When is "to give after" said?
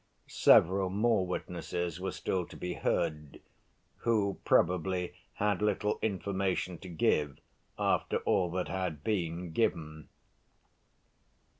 6.79-8.17